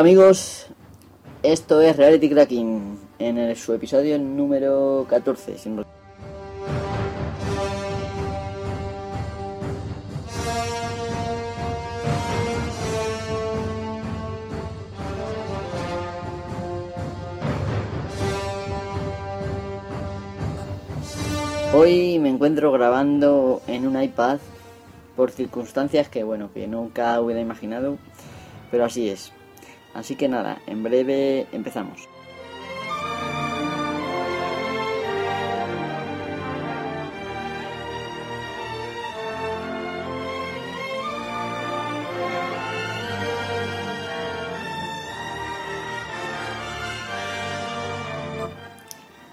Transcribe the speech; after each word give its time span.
Amigos, 0.00 0.66
esto 1.42 1.82
es 1.82 1.94
Reality 1.94 2.30
Cracking 2.30 2.98
en 3.18 3.54
su 3.54 3.74
episodio 3.74 4.18
número 4.18 5.04
14. 5.06 5.58
si 5.58 5.68
no- 5.68 5.84
Hoy 21.74 22.18
me 22.18 22.30
encuentro 22.30 22.72
grabando 22.72 23.60
en 23.66 23.86
un 23.86 24.02
iPad 24.02 24.38
por 25.14 25.30
circunstancias 25.30 26.08
que 26.08 26.24
bueno, 26.24 26.48
que 26.54 26.66
nunca 26.66 27.20
hubiera 27.20 27.42
imaginado, 27.42 27.98
pero 28.70 28.86
así 28.86 29.10
es. 29.10 29.30
Así 29.94 30.16
que 30.16 30.28
nada, 30.28 30.60
en 30.66 30.82
breve 30.82 31.46
empezamos. 31.52 32.08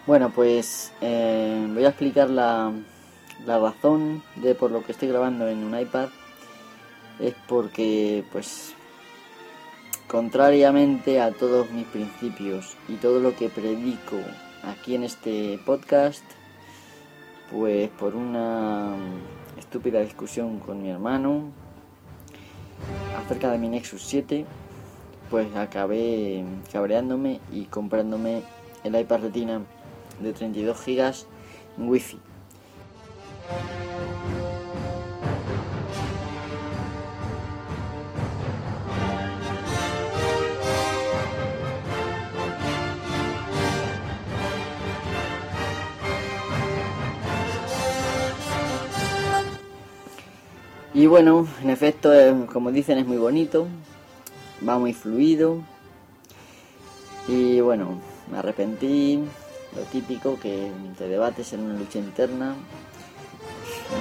Bueno, 0.08 0.32
pues 0.34 0.94
eh, 1.02 1.68
voy 1.74 1.84
a 1.84 1.90
explicar 1.90 2.30
la, 2.30 2.72
la 3.46 3.60
razón 3.60 4.24
de 4.38 4.56
por 4.56 4.72
lo 4.72 4.82
que 4.82 4.94
estoy 4.94 5.10
grabando 5.10 5.50
en 5.50 5.66
un 5.66 5.78
iPad. 5.78 6.08
Es 7.20 7.36
porque, 7.48 8.24
pues, 8.32 8.74
contrariamente 10.08 11.20
a 11.20 11.32
todos 11.32 11.70
mis 11.72 11.86
principios 11.86 12.78
y 12.88 12.96
todo 12.96 13.20
lo 13.20 13.36
que 13.36 13.50
predico 13.50 14.18
aquí 14.64 14.96
en 14.96 15.04
este 15.04 15.60
podcast, 15.66 16.24
pues 17.52 17.90
por 17.90 18.16
una 18.16 18.96
estúpida 19.58 20.00
discusión 20.00 20.60
con 20.60 20.82
mi 20.82 20.90
hermano 20.90 21.52
acerca 23.18 23.52
de 23.52 23.58
mi 23.58 23.70
Nexus 23.70 24.04
7, 24.04 24.46
pues 25.30 25.54
acabé 25.56 26.44
cabreándome 26.72 27.42
y 27.52 27.66
comprándome 27.66 28.44
el 28.84 29.00
iPad 29.00 29.22
Retina 29.24 29.62
de 30.22 30.34
32 30.34 30.86
GB 30.86 31.14
Wi-Fi. 31.78 32.20
Y 50.98 51.06
bueno, 51.06 51.48
en 51.62 51.70
efecto, 51.70 52.12
eh, 52.12 52.34
como 52.52 52.72
dicen, 52.72 52.98
es 52.98 53.06
muy 53.06 53.18
bonito, 53.18 53.68
va 54.68 54.80
muy 54.80 54.94
fluido. 54.94 55.62
Y 57.28 57.60
bueno, 57.60 58.02
me 58.32 58.40
arrepentí, 58.40 59.20
lo 59.76 59.82
típico 59.92 60.40
que 60.40 60.72
te 60.98 61.08
debates 61.08 61.54
en 61.54 61.60
una 61.60 61.78
lucha 61.78 62.00
interna. 62.00 62.56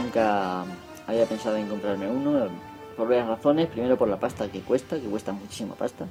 Nunca 0.02 0.64
había 1.06 1.26
pensado 1.26 1.56
en 1.56 1.68
comprarme 1.68 2.08
uno, 2.08 2.48
por 2.96 3.08
varias 3.08 3.28
razones. 3.28 3.66
Primero 3.66 3.98
por 3.98 4.08
la 4.08 4.18
pasta 4.18 4.50
que 4.50 4.60
cuesta, 4.60 4.98
que 4.98 5.06
cuesta 5.06 5.32
muchísima 5.32 5.74
pasta. 5.74 6.06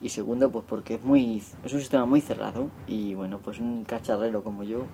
Y 0.00 0.08
segundo, 0.08 0.50
pues 0.50 0.64
porque 0.66 0.94
es 0.94 1.04
muy 1.04 1.42
es 1.62 1.72
un 1.74 1.80
sistema 1.80 2.06
muy 2.06 2.22
cerrado. 2.22 2.70
Y 2.86 3.12
bueno, 3.12 3.40
pues 3.44 3.58
un 3.58 3.84
cacharrero 3.84 4.42
como 4.42 4.62
yo, 4.62 4.86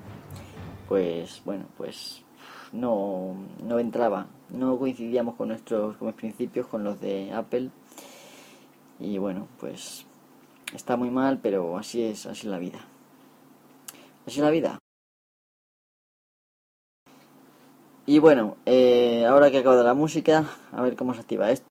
pues 0.89 1.41
bueno, 1.45 1.67
pues 1.77 2.24
no, 2.75 3.35
no 3.63 3.79
entraba, 3.79 4.27
no 4.51 4.79
coincidíamos 4.79 5.37
con 5.37 5.49
nuestros 5.49 5.97
con 5.97 6.13
principios, 6.13 6.67
con 6.67 6.85
los 6.85 7.01
de 7.01 7.33
Apple. 7.33 7.71
Y 8.99 9.19
bueno, 9.19 9.49
pues 9.59 10.07
está 10.75 10.97
muy 10.97 11.11
mal, 11.11 11.39
pero 11.43 11.79
así 11.79 12.03
es, 12.03 12.27
así 12.27 12.47
es 12.47 12.51
la 12.51 12.59
vida. 12.59 12.81
Así 14.27 14.41
es 14.41 14.45
la 14.45 14.51
vida. 14.51 14.79
Y 18.07 18.19
bueno, 18.19 18.57
eh, 18.67 19.25
ahora 19.27 19.51
que 19.51 19.59
acabo 19.59 19.77
de 19.77 19.85
la 19.85 19.95
música, 19.95 20.45
a 20.73 20.83
ver 20.83 20.95
cómo 20.95 21.15
se 21.15 21.21
activa 21.21 21.51
esto. 21.51 21.67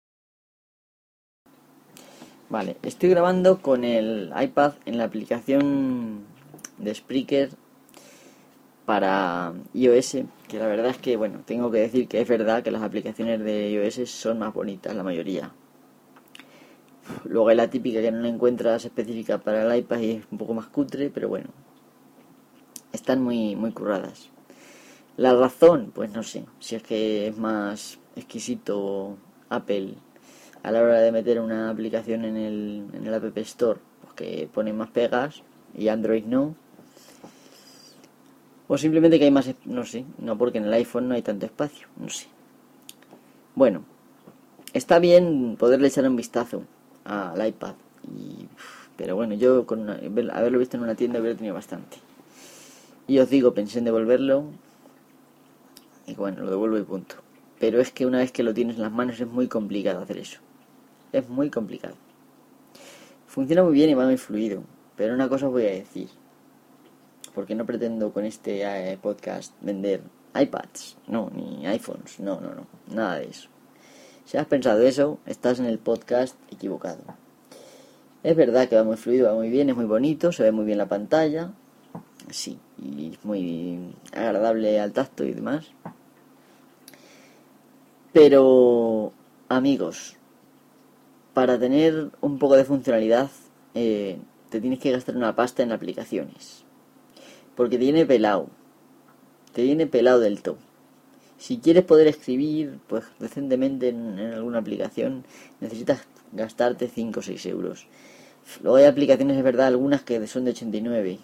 Vale, 2.49 2.77
estoy 2.81 3.09
grabando 3.09 3.61
con 3.61 3.83
el 3.83 4.31
iPad 4.39 4.73
en 4.85 4.97
la 4.97 5.05
aplicación 5.05 6.23
de 6.77 6.93
Spreaker 6.93 7.49
para 8.85 9.53
iOS, 9.73 10.17
que 10.47 10.59
la 10.59 10.67
verdad 10.67 10.91
es 10.91 10.97
que, 10.97 11.15
bueno, 11.15 11.41
tengo 11.45 11.71
que 11.71 11.79
decir 11.79 12.07
que 12.07 12.21
es 12.21 12.27
verdad 12.27 12.63
que 12.63 12.71
las 12.71 12.81
aplicaciones 12.81 13.39
de 13.43 13.71
iOS 13.71 14.09
son 14.09 14.39
más 14.39 14.53
bonitas, 14.53 14.95
la 14.95 15.03
mayoría. 15.03 15.51
Luego 17.25 17.49
hay 17.49 17.55
la 17.55 17.69
típica 17.69 18.01
que 18.01 18.11
no 18.11 18.19
la 18.19 18.29
encuentras 18.29 18.85
específica 18.85 19.37
para 19.37 19.63
el 19.63 19.79
iPad 19.79 19.99
y 19.99 20.11
es 20.11 20.25
un 20.31 20.37
poco 20.37 20.53
más 20.53 20.67
cutre, 20.67 21.09
pero 21.09 21.27
bueno, 21.27 21.47
están 22.91 23.21
muy, 23.21 23.55
muy 23.55 23.71
curradas. 23.71 24.29
La 25.17 25.33
razón, 25.33 25.91
pues 25.93 26.11
no 26.11 26.23
sé, 26.23 26.45
si 26.59 26.75
es 26.75 26.83
que 26.83 27.27
es 27.27 27.37
más 27.37 27.99
exquisito 28.15 29.17
Apple 29.49 29.95
a 30.63 30.71
la 30.71 30.81
hora 30.81 31.01
de 31.01 31.11
meter 31.11 31.39
una 31.39 31.69
aplicación 31.69 32.23
en 32.23 32.37
el, 32.37 32.87
en 32.93 33.05
el 33.05 33.13
App 33.13 33.37
Store, 33.39 33.79
pues 34.01 34.13
que 34.13 34.49
pone 34.51 34.71
más 34.71 34.89
pegas 34.89 35.43
y 35.77 35.89
Android 35.89 36.23
no. 36.23 36.55
O 38.67 38.77
simplemente 38.77 39.19
que 39.19 39.25
hay 39.25 39.31
más, 39.31 39.53
no 39.65 39.85
sé, 39.85 40.05
no 40.17 40.37
porque 40.37 40.57
en 40.57 40.65
el 40.65 40.73
iPhone 40.73 41.07
no 41.09 41.15
hay 41.15 41.21
tanto 41.21 41.45
espacio, 41.45 41.87
no 41.97 42.09
sé. 42.09 42.27
Bueno, 43.55 43.83
está 44.73 44.99
bien 44.99 45.57
poderle 45.59 45.87
echar 45.89 46.07
un 46.07 46.15
vistazo 46.15 46.63
al 47.03 47.45
iPad, 47.45 47.75
y, 48.03 48.47
pero 48.95 49.15
bueno, 49.15 49.35
yo 49.35 49.65
con 49.65 49.81
una- 49.81 49.99
haberlo 50.33 50.59
visto 50.59 50.77
en 50.77 50.83
una 50.83 50.95
tienda 50.95 51.19
hubiera 51.19 51.35
tenido 51.35 51.53
bastante. 51.53 51.97
Y 53.05 53.19
os 53.19 53.29
digo, 53.29 53.53
pensé 53.53 53.79
en 53.79 53.85
devolverlo, 53.85 54.45
y 56.07 56.15
bueno, 56.15 56.43
lo 56.43 56.49
devuelvo 56.49 56.77
y 56.77 56.83
punto. 56.83 57.15
Pero 57.59 57.79
es 57.79 57.91
que 57.91 58.05
una 58.05 58.19
vez 58.19 58.31
que 58.31 58.43
lo 58.43 58.53
tienes 58.53 58.77
en 58.77 58.81
las 58.81 58.91
manos 58.91 59.19
es 59.19 59.27
muy 59.27 59.47
complicado 59.47 60.01
hacer 60.01 60.17
eso. 60.17 60.39
Es 61.11 61.29
muy 61.29 61.49
complicado. 61.49 61.95
Funciona 63.27 63.63
muy 63.63 63.73
bien 63.73 63.89
y 63.89 63.93
va 63.93 64.05
muy 64.05 64.17
fluido, 64.17 64.63
pero 64.95 65.13
una 65.13 65.27
cosa 65.29 65.47
os 65.47 65.51
voy 65.51 65.63
a 65.63 65.71
decir 65.71 66.07
porque 67.33 67.55
no 67.55 67.65
pretendo 67.65 68.13
con 68.13 68.25
este 68.25 68.63
eh, 68.63 68.97
podcast 69.01 69.53
vender 69.61 70.01
iPads, 70.35 70.97
no, 71.07 71.29
ni 71.33 71.65
iPhones, 71.67 72.19
no, 72.19 72.39
no, 72.39 72.53
no, 72.53 72.67
nada 72.93 73.19
de 73.19 73.25
eso. 73.25 73.49
Si 74.25 74.37
has 74.37 74.47
pensado 74.47 74.81
eso, 74.81 75.19
estás 75.25 75.59
en 75.59 75.65
el 75.65 75.79
podcast 75.79 76.35
equivocado. 76.51 77.01
Es 78.23 78.35
verdad 78.35 78.69
que 78.69 78.75
va 78.75 78.83
muy 78.83 78.97
fluido, 78.97 79.27
va 79.27 79.35
muy 79.35 79.49
bien, 79.49 79.69
es 79.69 79.75
muy 79.75 79.85
bonito, 79.85 80.31
se 80.31 80.43
ve 80.43 80.51
muy 80.51 80.65
bien 80.65 80.77
la 80.77 80.87
pantalla, 80.87 81.51
sí, 82.29 82.57
y 82.81 83.13
es 83.13 83.25
muy 83.25 83.93
agradable 84.13 84.79
al 84.79 84.93
tacto 84.93 85.25
y 85.25 85.33
demás. 85.33 85.67
Pero, 88.13 89.11
amigos, 89.49 90.15
para 91.33 91.59
tener 91.59 92.11
un 92.21 92.37
poco 92.37 92.55
de 92.55 92.63
funcionalidad, 92.63 93.29
eh, 93.73 94.19
te 94.49 94.61
tienes 94.61 94.79
que 94.79 94.91
gastar 94.91 95.17
una 95.17 95.35
pasta 95.35 95.63
en 95.63 95.71
aplicaciones 95.71 96.62
porque 97.55 97.77
te 97.77 97.83
viene 97.83 98.05
pelado. 98.05 98.47
Te 99.53 99.63
viene 99.63 99.87
pelado 99.87 100.19
del 100.19 100.41
todo. 100.41 100.57
Si 101.37 101.57
quieres 101.57 101.83
poder 101.83 102.07
escribir 102.07 102.79
pues 102.87 103.03
decentemente 103.19 103.89
en, 103.89 104.19
alguna 104.19 104.59
aplicación, 104.59 105.25
necesitas 105.59 106.01
gastarte 106.31 106.87
5 106.87 107.19
o 107.19 107.23
6 107.23 107.45
euros. 107.45 107.87
Luego 108.61 108.77
hay 108.77 108.85
aplicaciones, 108.85 109.37
es 109.37 109.43
verdad, 109.43 109.67
algunas 109.67 110.03
que 110.03 110.25
son 110.27 110.45
de 110.45 110.51
89. 110.51 111.19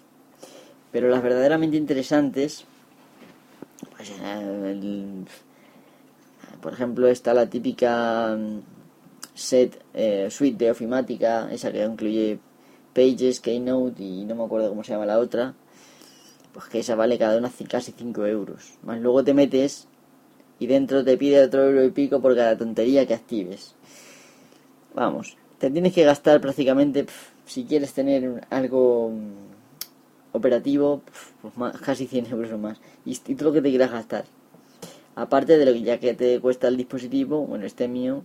Pero 0.92 1.08
las 1.08 1.22
verdaderamente 1.22 1.76
interesantes, 1.76 2.64
pues, 3.96 4.10
eh, 4.10 4.70
el- 4.70 5.24
por 6.60 6.72
ejemplo, 6.72 7.08
está 7.08 7.32
la 7.32 7.48
típica 7.48 8.36
mm, 8.36 8.60
set 9.34 9.82
eh, 9.94 10.28
suite 10.30 10.64
de 10.64 10.70
ofimática, 10.70 11.50
esa 11.52 11.72
que 11.72 11.84
incluye 11.84 12.38
Pages, 12.94 13.40
Keynote 13.40 14.02
y 14.02 14.24
no 14.24 14.34
me 14.34 14.44
acuerdo 14.44 14.68
cómo 14.68 14.84
se 14.84 14.92
llama 14.92 15.06
la 15.06 15.18
otra 15.18 15.54
pues 16.60 16.68
que 16.68 16.80
esa 16.80 16.94
vale 16.94 17.16
cada 17.16 17.38
una 17.38 17.50
casi 17.70 17.92
5 17.92 18.26
euros. 18.26 18.74
Más 18.82 19.00
luego 19.00 19.24
te 19.24 19.32
metes 19.32 19.88
y 20.58 20.66
dentro 20.66 21.02
te 21.02 21.16
pide 21.16 21.42
otro 21.42 21.64
euro 21.64 21.82
y 21.84 21.90
pico 21.90 22.20
por 22.20 22.36
cada 22.36 22.54
tontería 22.54 23.06
que 23.06 23.14
actives. 23.14 23.74
Vamos, 24.94 25.38
te 25.58 25.70
tienes 25.70 25.94
que 25.94 26.04
gastar 26.04 26.38
prácticamente, 26.38 27.06
si 27.46 27.64
quieres 27.64 27.94
tener 27.94 28.46
algo 28.50 29.08
mm, 29.08 30.36
operativo, 30.36 31.00
pues 31.40 31.56
más- 31.56 31.80
casi 31.80 32.06
100 32.06 32.26
euros 32.26 32.52
o 32.52 32.58
más. 32.58 32.78
Y, 33.06 33.12
y 33.12 33.34
todo 33.34 33.48
lo 33.48 33.52
que 33.54 33.62
te 33.62 33.70
quieras 33.70 33.92
gastar. 33.92 34.26
Aparte 35.14 35.56
de 35.56 35.64
lo 35.64 35.72
que 35.72 35.80
ya 35.80 35.98
que 35.98 36.12
te 36.12 36.40
cuesta 36.40 36.68
el 36.68 36.76
dispositivo, 36.76 37.46
bueno, 37.46 37.64
este 37.64 37.88
mío, 37.88 38.22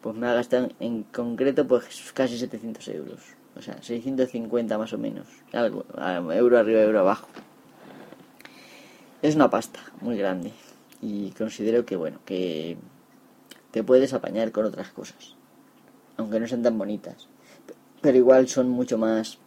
pues 0.00 0.16
me 0.16 0.26
ha 0.26 0.34
gastado 0.34 0.70
en 0.80 1.04
concreto 1.04 1.68
pues 1.68 1.84
casi 2.12 2.36
700 2.36 2.88
euros. 2.88 3.20
O 3.58 3.62
sea, 3.62 3.82
650 3.82 4.78
más 4.78 4.92
o 4.92 4.98
menos. 4.98 5.26
Algo, 5.52 5.84
euro 6.32 6.58
arriba, 6.58 6.80
euro 6.80 7.00
abajo. 7.00 7.28
Es 9.20 9.34
una 9.34 9.50
pasta 9.50 9.80
muy 10.00 10.16
grande. 10.16 10.52
Y 11.02 11.30
considero 11.32 11.84
que, 11.84 11.96
bueno, 11.96 12.20
que 12.24 12.76
te 13.72 13.82
puedes 13.82 14.12
apañar 14.12 14.52
con 14.52 14.64
otras 14.64 14.90
cosas. 14.90 15.34
Aunque 16.16 16.38
no 16.38 16.46
sean 16.46 16.62
tan 16.62 16.78
bonitas. 16.78 17.28
Pero 18.00 18.16
igual 18.16 18.48
son 18.48 18.68
mucho 18.68 18.96
más 18.96 19.38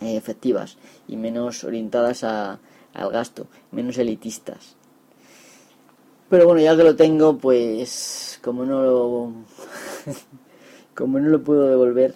eh, 0.00 0.16
efectivas 0.16 0.78
y 1.06 1.16
menos 1.16 1.62
orientadas 1.64 2.24
a, 2.24 2.58
al 2.94 3.10
gasto, 3.10 3.48
menos 3.70 3.98
elitistas. 3.98 4.76
Pero 6.30 6.46
bueno, 6.46 6.62
ya 6.62 6.74
que 6.74 6.84
lo 6.84 6.96
tengo, 6.96 7.36
pues 7.36 8.38
como 8.42 8.64
no 8.64 8.82
lo 8.82 9.32
como 10.94 11.18
no 11.18 11.28
lo 11.28 11.42
puedo 11.42 11.68
devolver, 11.68 12.14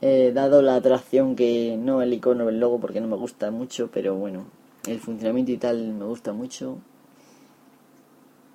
eh, 0.00 0.32
dado 0.32 0.62
la 0.62 0.76
atracción 0.76 1.34
que 1.36 1.76
no 1.78 2.02
el 2.02 2.12
icono, 2.12 2.48
el 2.48 2.60
logo, 2.60 2.80
porque 2.80 3.00
no 3.00 3.08
me 3.08 3.16
gusta 3.16 3.50
mucho, 3.50 3.90
pero 3.92 4.14
bueno, 4.14 4.46
el 4.86 5.00
funcionamiento 5.00 5.52
y 5.52 5.56
tal 5.56 5.92
me 5.94 6.04
gusta 6.04 6.32
mucho. 6.32 6.78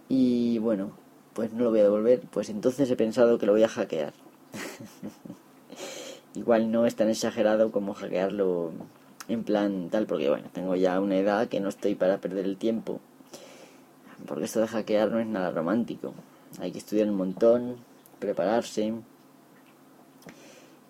Y 0.09 0.59
bueno, 0.59 0.91
pues 1.33 1.51
no 1.53 1.63
lo 1.63 1.69
voy 1.71 1.79
a 1.79 1.83
devolver, 1.83 2.21
pues 2.31 2.49
entonces 2.49 2.89
he 2.89 2.95
pensado 2.95 3.37
que 3.37 3.45
lo 3.45 3.53
voy 3.53 3.63
a 3.63 3.67
hackear. 3.67 4.13
Igual 6.35 6.71
no 6.71 6.85
es 6.85 6.95
tan 6.95 7.09
exagerado 7.09 7.71
como 7.71 7.93
hackearlo 7.93 8.71
en 9.27 9.43
plan 9.43 9.89
tal, 9.89 10.05
porque 10.05 10.29
bueno, 10.29 10.47
tengo 10.51 10.75
ya 10.75 10.99
una 10.99 11.17
edad 11.17 11.47
que 11.47 11.59
no 11.59 11.69
estoy 11.69 11.95
para 11.95 12.19
perder 12.19 12.45
el 12.45 12.57
tiempo. 12.57 12.99
Porque 14.27 14.45
esto 14.45 14.61
de 14.61 14.67
hackear 14.67 15.11
no 15.11 15.19
es 15.19 15.27
nada 15.27 15.51
romántico. 15.51 16.13
Hay 16.59 16.71
que 16.71 16.77
estudiar 16.77 17.09
un 17.09 17.15
montón, 17.17 17.77
prepararse. 18.19 18.93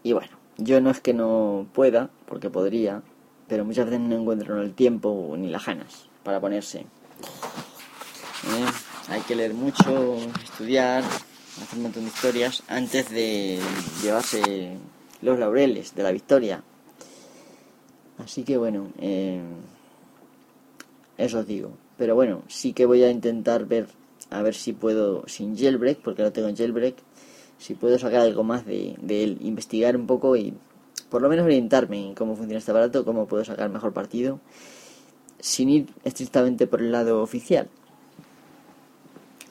Y 0.04 0.14
bueno, 0.14 0.43
yo 0.58 0.82
no 0.82 0.90
es 0.92 1.00
que 1.00 1.14
no 1.14 1.68
pueda, 1.74 2.10
porque 2.28 2.50
podría, 2.50 3.02
pero 3.48 3.66
muchas 3.66 3.86
veces 3.86 4.02
no 4.02 4.16
encuentro 4.16 4.62
el 4.62 4.74
tiempo 4.74 5.36
ni 5.38 5.50
las 5.50 5.66
ganas 5.66 6.08
para 6.24 6.40
ponerse. 6.40 6.80
¿Eh? 6.80 8.66
Hay 9.10 9.22
que 9.22 9.36
leer 9.36 9.54
mucho, 9.54 10.18
estudiar, 10.44 11.04
hacer 11.04 11.78
un 11.78 11.84
montón 11.84 12.04
de 12.04 12.10
historias 12.10 12.64
antes 12.68 13.10
de 13.10 13.60
llevarse 14.02 14.78
los 15.22 15.40
laureles 15.40 15.96
de 15.96 16.04
la 16.04 16.12
victoria. 16.12 16.64
Así 18.18 18.44
que 18.44 18.58
bueno, 18.58 18.90
eh, 19.00 19.42
eso 21.18 21.40
os 21.40 21.48
digo. 21.48 21.72
Pero 21.98 22.16
bueno, 22.16 22.44
sí 22.48 22.74
que 22.74 22.86
voy 22.86 23.04
a 23.04 23.12
intentar 23.12 23.66
ver, 23.66 23.88
a 24.30 24.42
ver 24.42 24.56
si 24.56 24.74
puedo, 24.74 25.24
sin 25.28 25.58
jailbreak, 25.58 26.00
porque 26.00 26.24
no 26.24 26.32
tengo 26.32 26.54
jailbreak, 26.56 26.96
si 27.58 27.76
puedo 27.76 27.98
sacar 27.98 28.22
algo 28.22 28.44
más 28.44 28.66
de, 28.66 28.96
él, 29.08 29.38
investigar 29.42 29.96
un 29.96 30.08
poco 30.08 30.36
y 30.36 30.54
por 31.10 31.22
lo 31.22 31.30
menos 31.30 31.46
orientarme 31.46 32.08
en 32.08 32.16
cómo 32.16 32.36
funciona 32.36 32.60
este 32.60 32.72
aparato, 32.72 33.06
cómo 33.06 33.28
puedo 33.28 33.46
sacar 33.46 33.70
mejor 33.70 33.94
partido, 33.94 34.40
sin 35.40 35.70
ir 35.70 35.88
estrictamente 36.04 36.68
por 36.68 36.82
el 36.82 36.92
lado 36.92 37.22
oficial. 37.22 37.70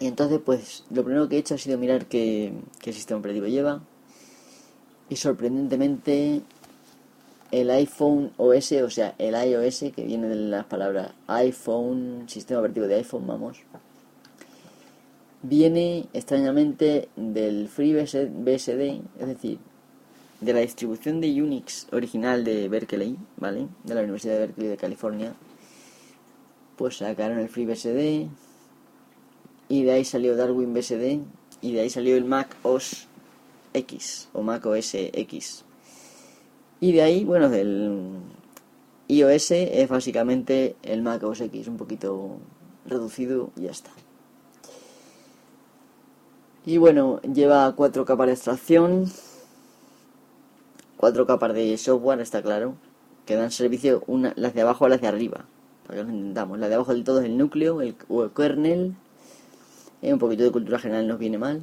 Y 0.00 0.06
entonces, 0.08 0.40
pues, 0.44 0.84
lo 0.90 1.04
primero 1.04 1.28
que 1.28 1.36
he 1.36 1.38
hecho 1.38 1.54
ha 1.54 1.58
sido 1.58 1.78
mirar 1.78 2.06
qué, 2.06 2.52
qué 2.80 2.92
sistema 2.92 3.20
operativo 3.20 3.46
lleva. 3.46 3.82
Y 5.08 5.16
sorprendentemente, 5.16 6.42
el 7.52 7.70
iPhone 7.70 8.32
OS, 8.38 8.72
o 8.72 8.90
sea, 8.90 9.14
el 9.18 9.34
iOS, 9.34 9.92
que 9.94 10.04
viene 10.04 10.26
de 10.26 10.36
las 10.36 10.64
palabras 10.64 11.12
iPhone, 11.28 12.24
sistema 12.26 12.60
operativo 12.60 12.86
de 12.86 12.96
iPhone, 12.96 13.26
vamos, 13.26 13.58
viene 15.42 16.06
extrañamente 16.12 17.08
del 17.16 17.68
FreeBSD, 17.68 19.00
es 19.18 19.26
decir, 19.26 19.58
de 20.40 20.52
la 20.52 20.60
distribución 20.60 21.20
de 21.20 21.42
Unix 21.42 21.86
original 21.92 22.44
de 22.44 22.68
Berkeley, 22.68 23.16
¿vale? 23.36 23.68
De 23.84 23.94
la 23.94 24.02
Universidad 24.02 24.34
de 24.34 24.40
Berkeley 24.46 24.68
de 24.68 24.76
California. 24.76 25.34
Pues 26.76 26.96
sacaron 26.96 27.38
el 27.38 27.48
FreeBSD 27.48 28.28
y 29.68 29.82
de 29.84 29.92
ahí 29.92 30.04
salió 30.04 30.36
Darwin 30.36 30.74
BSD 30.74 31.20
y 31.60 31.72
de 31.72 31.80
ahí 31.80 31.90
salió 31.90 32.16
el 32.16 32.24
Mac 32.24 32.56
OS 32.62 33.06
X 33.74 34.28
o 34.32 34.42
Mac 34.42 34.66
OS 34.66 34.94
X. 34.94 35.64
Y 36.80 36.92
de 36.92 37.02
ahí, 37.02 37.24
bueno, 37.24 37.48
del 37.48 38.18
iOS 39.06 39.52
es 39.52 39.88
básicamente 39.88 40.74
el 40.82 41.02
Mac 41.02 41.22
OS 41.22 41.42
X, 41.42 41.68
un 41.68 41.76
poquito 41.76 42.38
reducido 42.86 43.50
y 43.56 43.62
ya 43.62 43.70
está. 43.70 43.92
Y 46.64 46.76
bueno, 46.76 47.20
lleva 47.22 47.74
cuatro 47.74 48.04
capas 48.04 48.28
de 48.28 48.32
extracción, 48.34 49.10
cuatro 50.96 51.26
capas 51.26 51.54
de 51.54 51.76
software, 51.76 52.20
está 52.20 52.40
claro, 52.40 52.76
que 53.26 53.34
dan 53.34 53.50
servicio 53.50 54.04
una, 54.06 54.32
las 54.36 54.54
de 54.54 54.60
abajo 54.60 54.84
a 54.84 54.88
las 54.88 55.00
de 55.00 55.08
arriba, 55.08 55.44
para 55.86 55.98
que 55.98 56.04
lo 56.04 56.10
entendamos. 56.10 56.60
La 56.60 56.68
de 56.68 56.76
abajo 56.76 56.94
del 56.94 57.02
todo 57.02 57.18
es 57.18 57.26
el 57.26 57.36
núcleo, 57.36 57.80
el 57.80 57.96
kernel, 58.36 58.94
eh, 60.02 60.12
un 60.12 60.20
poquito 60.20 60.44
de 60.44 60.52
cultura 60.52 60.78
general 60.78 61.08
nos 61.08 61.18
viene 61.18 61.36
mal. 61.36 61.62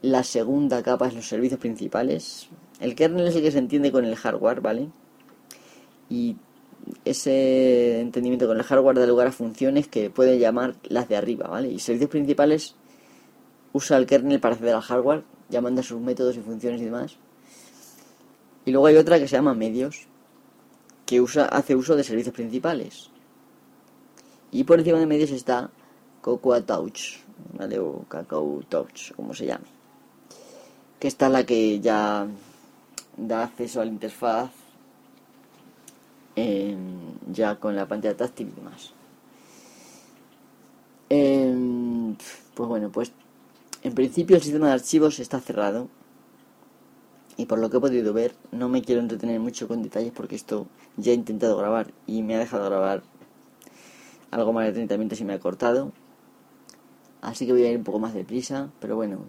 La 0.00 0.22
segunda 0.22 0.82
capa 0.82 1.08
es 1.08 1.14
los 1.14 1.28
servicios 1.28 1.60
principales. 1.60 2.48
El 2.80 2.94
kernel 2.94 3.26
es 3.26 3.36
el 3.36 3.42
que 3.42 3.50
se 3.50 3.58
entiende 3.58 3.92
con 3.92 4.06
el 4.06 4.16
hardware, 4.16 4.62
¿vale? 4.62 4.88
Y 6.08 6.36
ese 7.04 8.00
entendimiento 8.00 8.46
con 8.46 8.56
el 8.56 8.62
hardware 8.62 8.98
da 8.98 9.06
lugar 9.06 9.26
a 9.26 9.32
funciones 9.32 9.86
que 9.86 10.08
pueden 10.08 10.38
llamar 10.38 10.76
las 10.88 11.10
de 11.10 11.16
arriba, 11.16 11.48
¿vale? 11.48 11.68
Y 11.68 11.78
servicios 11.78 12.08
principales 12.08 12.74
usa 13.76 13.96
el 13.98 14.06
kernel 14.06 14.40
para 14.40 14.54
acceder 14.54 14.74
al 14.74 14.82
hardware, 14.82 15.22
llamando 15.48 15.80
a 15.80 15.84
sus 15.84 16.00
métodos 16.00 16.36
y 16.36 16.40
funciones 16.40 16.80
y 16.80 16.86
demás. 16.86 17.16
Y 18.64 18.72
luego 18.72 18.86
hay 18.86 18.96
otra 18.96 19.18
que 19.18 19.28
se 19.28 19.36
llama 19.36 19.54
medios, 19.54 20.06
que 21.04 21.20
usa, 21.20 21.44
hace 21.44 21.76
uso 21.76 21.94
de 21.94 22.04
servicios 22.04 22.34
principales. 22.34 23.10
Y 24.50 24.64
por 24.64 24.78
encima 24.78 24.98
de 24.98 25.06
medios 25.06 25.30
está 25.30 25.70
Cocoa 26.22 26.62
Touch, 26.62 27.20
¿vale? 27.58 27.78
O 27.78 28.04
Cacao 28.08 28.62
Touch, 28.68 29.12
como 29.14 29.34
se 29.34 29.46
llame. 29.46 29.66
Que 30.98 31.08
está 31.08 31.28
la 31.28 31.44
que 31.44 31.78
ya 31.80 32.26
da 33.16 33.44
acceso 33.44 33.80
a 33.80 33.84
la 33.84 33.90
interfaz 33.90 34.50
ya 37.32 37.56
con 37.56 37.74
la 37.76 37.86
pantalla 37.86 38.16
táctil 38.16 38.48
y 38.48 38.52
demás. 38.52 38.92
pues 42.54 42.68
bueno, 42.68 42.90
pues 42.90 43.12
en 43.82 43.94
principio 43.94 44.36
el 44.36 44.42
sistema 44.42 44.66
de 44.68 44.72
archivos 44.72 45.18
está 45.20 45.40
cerrado 45.40 45.88
y 47.36 47.46
por 47.46 47.58
lo 47.58 47.68
que 47.70 47.76
he 47.76 47.80
podido 47.80 48.12
ver 48.12 48.34
no 48.50 48.68
me 48.68 48.82
quiero 48.82 49.00
entretener 49.00 49.40
mucho 49.40 49.68
con 49.68 49.82
detalles 49.82 50.12
porque 50.12 50.36
esto 50.36 50.66
ya 50.96 51.12
he 51.12 51.14
intentado 51.14 51.56
grabar 51.56 51.92
y 52.06 52.22
me 52.22 52.34
ha 52.34 52.38
dejado 52.38 52.64
grabar 52.64 53.02
algo 54.30 54.52
más 54.52 54.66
de 54.66 54.72
30 54.72 54.98
minutos 54.98 55.20
y 55.20 55.24
me 55.24 55.34
ha 55.34 55.40
cortado. 55.40 55.92
Así 57.20 57.46
que 57.46 57.52
voy 57.52 57.64
a 57.64 57.70
ir 57.70 57.78
un 57.78 57.84
poco 57.84 57.98
más 57.98 58.14
deprisa, 58.14 58.70
pero 58.80 58.96
bueno, 58.96 59.20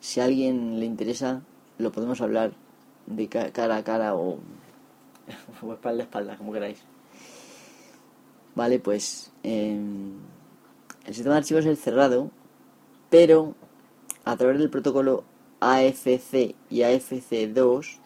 si 0.00 0.20
a 0.20 0.24
alguien 0.24 0.78
le 0.78 0.86
interesa 0.86 1.42
lo 1.78 1.92
podemos 1.92 2.20
hablar 2.20 2.52
de 3.06 3.28
cara 3.28 3.76
a 3.76 3.84
cara 3.84 4.14
o, 4.14 4.38
espalda 5.72 6.02
a 6.02 6.04
espalda, 6.04 6.36
como 6.36 6.52
queráis. 6.52 6.82
Vale, 8.54 8.78
pues 8.78 9.32
em, 9.42 10.12
el 11.06 11.14
sistema 11.14 11.34
de 11.34 11.38
archivos 11.38 11.64
es 11.64 11.80
cerrado 11.80 12.30
pero 13.10 13.54
a 14.24 14.36
través 14.36 14.58
del 14.58 14.70
protocolo 14.70 15.24
AFC 15.60 16.54
y 16.70 16.78
AFC2 16.80 17.98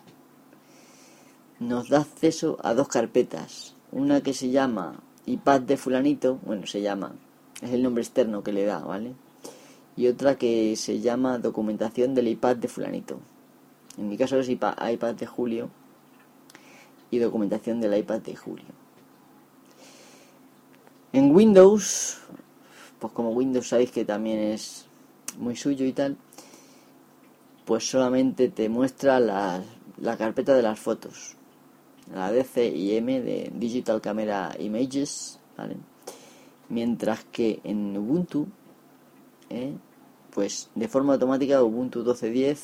nos 1.60 1.88
da 1.88 2.00
acceso 2.00 2.58
a 2.62 2.74
dos 2.74 2.88
carpetas. 2.88 3.74
Una 3.92 4.22
que 4.22 4.34
se 4.34 4.50
llama 4.50 5.00
iPad 5.26 5.60
de 5.60 5.76
fulanito, 5.76 6.38
bueno, 6.42 6.66
se 6.66 6.82
llama, 6.82 7.14
es 7.62 7.70
el 7.70 7.82
nombre 7.82 8.02
externo 8.02 8.42
que 8.42 8.52
le 8.52 8.64
da, 8.64 8.80
¿vale? 8.80 9.14
Y 9.96 10.08
otra 10.08 10.36
que 10.36 10.74
se 10.76 11.00
llama 11.00 11.38
documentación 11.38 12.14
del 12.14 12.28
iPad 12.28 12.56
de 12.56 12.68
fulanito. 12.68 13.20
En 13.96 14.08
mi 14.08 14.16
caso 14.16 14.38
es 14.38 14.48
iPad, 14.48 14.74
iPad 14.90 15.14
de 15.14 15.26
Julio 15.26 15.70
y 17.10 17.18
documentación 17.18 17.80
del 17.80 17.96
iPad 17.96 18.20
de 18.20 18.34
Julio. 18.34 18.66
En 21.12 21.32
Windows, 21.32 22.18
pues 22.98 23.12
como 23.12 23.30
Windows 23.30 23.68
sabéis 23.68 23.92
que 23.92 24.04
también 24.04 24.40
es 24.40 24.86
muy 25.38 25.56
suyo 25.56 25.84
y 25.86 25.92
tal, 25.92 26.16
pues 27.64 27.88
solamente 27.88 28.48
te 28.48 28.68
muestra 28.68 29.20
la, 29.20 29.62
la 29.98 30.16
carpeta 30.16 30.54
de 30.54 30.62
las 30.62 30.78
fotos, 30.78 31.36
la 32.14 32.30
DCIM 32.32 33.06
de 33.06 33.52
Digital 33.54 34.00
Camera 34.00 34.54
Images, 34.58 35.38
¿vale? 35.56 35.76
Mientras 36.68 37.24
que 37.24 37.60
en 37.64 37.96
Ubuntu, 37.96 38.46
¿eh? 39.50 39.74
pues 40.30 40.70
de 40.74 40.88
forma 40.88 41.14
automática 41.14 41.62
Ubuntu 41.62 42.02
12.10 42.04 42.58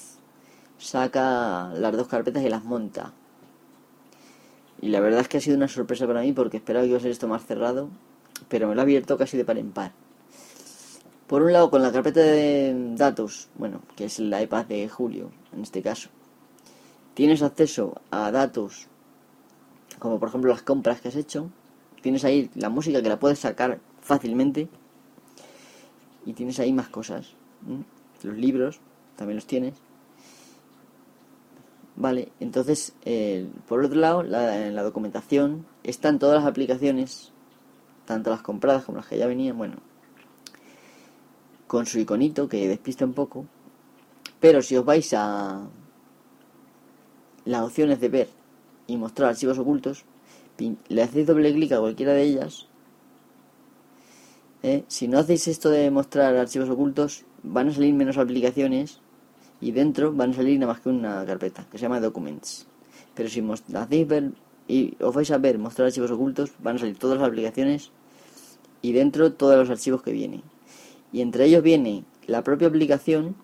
saca 0.79 1.73
las 1.75 1.97
dos 1.97 2.09
carpetas 2.09 2.43
y 2.43 2.49
las 2.49 2.65
monta. 2.65 3.13
Y 4.81 4.89
la 4.89 5.01
verdad 5.01 5.21
es 5.21 5.29
que 5.29 5.37
ha 5.37 5.41
sido 5.41 5.57
una 5.57 5.69
sorpresa 5.69 6.07
para 6.07 6.23
mí 6.23 6.33
porque 6.33 6.57
esperaba 6.57 6.85
que 6.85 6.89
iba 6.89 6.99
a 6.99 7.03
ser 7.03 7.11
esto 7.11 7.29
más 7.29 7.45
cerrado, 7.45 7.91
pero 8.49 8.69
me 8.69 8.75
lo 8.75 8.81
ha 8.81 8.85
abierto 8.85 9.19
casi 9.19 9.37
de 9.37 9.45
par 9.45 9.59
en 9.59 9.73
par. 9.73 9.93
Por 11.31 11.45
un 11.45 11.53
lado, 11.53 11.71
con 11.71 11.81
la 11.81 11.93
carpeta 11.93 12.19
de 12.19 12.75
datos, 12.97 13.51
bueno, 13.55 13.83
que 13.95 14.07
es 14.07 14.19
el 14.19 14.35
iPad 14.37 14.67
de 14.67 14.89
Julio, 14.89 15.31
en 15.53 15.61
este 15.61 15.81
caso, 15.81 16.09
tienes 17.15 17.41
acceso 17.41 18.01
a 18.11 18.33
datos, 18.33 18.89
como 20.01 20.19
por 20.19 20.29
ejemplo 20.29 20.51
las 20.51 20.63
compras 20.63 21.01
que 21.01 21.07
has 21.07 21.15
hecho, 21.15 21.49
tienes 22.03 22.25
ahí 22.25 22.51
la 22.57 22.69
música 22.69 23.01
que 23.01 23.09
la 23.09 23.21
puedes 23.21 23.39
sacar 23.39 23.79
fácilmente, 24.01 24.69
y 26.27 26.33
tienes 26.33 26.59
ahí 26.59 26.73
más 26.73 26.89
cosas. 26.89 27.35
Los 28.25 28.37
libros, 28.37 28.81
también 29.15 29.37
los 29.37 29.47
tienes. 29.47 29.75
Vale, 31.95 32.33
entonces, 32.41 32.93
eh, 33.05 33.47
por 33.69 33.85
otro 33.85 34.01
lado, 34.01 34.25
la, 34.25 34.67
en 34.67 34.75
la 34.75 34.83
documentación 34.83 35.65
están 35.85 36.19
todas 36.19 36.43
las 36.43 36.51
aplicaciones, 36.51 37.31
tanto 38.05 38.31
las 38.31 38.43
compradas 38.43 38.83
como 38.83 38.99
las 38.99 39.07
que 39.07 39.17
ya 39.17 39.29
venían, 39.29 39.57
bueno, 39.57 39.77
con 41.71 41.87
su 41.87 42.01
iconito 42.01 42.49
que 42.49 42.67
despista 42.67 43.05
un 43.05 43.13
poco. 43.13 43.47
Pero 44.41 44.61
si 44.61 44.77
os 44.77 44.85
vais 44.85 45.15
a 45.15 45.69
las 47.45 47.63
opciones 47.63 48.01
de 48.01 48.09
ver 48.09 48.29
y 48.89 48.97
mostrar 48.97 49.29
archivos 49.29 49.57
ocultos, 49.57 50.05
le 50.89 51.01
hacéis 51.01 51.29
doble 51.29 51.53
clic 51.53 51.71
a 51.71 51.79
cualquiera 51.79 52.13
de 52.13 52.25
ellas. 52.25 52.67
¿eh? 54.65 54.83
Si 54.89 55.07
no 55.07 55.21
hacéis 55.21 55.47
esto 55.47 55.71
de 55.71 55.93
mostrar 55.93 56.35
archivos 56.35 56.69
ocultos, 56.69 57.25
van 57.45 57.69
a 57.69 57.73
salir 57.73 57.95
menos 57.95 58.19
aplicaciones 58.19 58.99
y 59.61 59.71
dentro 59.71 60.13
van 60.13 60.33
a 60.33 60.35
salir 60.35 60.59
nada 60.59 60.73
más 60.73 60.81
que 60.81 60.89
una 60.89 61.25
carpeta 61.25 61.69
que 61.71 61.79
se 61.79 61.83
llama 61.83 62.01
Documents. 62.01 62.67
Pero 63.15 63.29
si 63.29 63.49
hacéis 63.77 64.09
ver 64.09 64.33
y 64.67 64.97
os 65.01 65.15
vais 65.15 65.31
a 65.31 65.39
ver 65.39 65.57
mostrar 65.61 65.87
archivos 65.87 66.11
ocultos, 66.11 66.51
van 66.59 66.75
a 66.75 66.79
salir 66.81 66.99
todas 66.99 67.19
las 67.21 67.29
aplicaciones 67.29 67.93
y 68.83 68.91
dentro 68.91 69.35
todos 69.35 69.57
los 69.57 69.71
archivos 69.71 70.03
que 70.03 70.11
vienen. 70.11 70.43
Y 71.13 71.23
entre 71.23 71.45
ellos 71.47 71.63
viene 71.63 72.05
la 72.27 72.43
propia 72.43 72.69
aplicación 72.69 73.35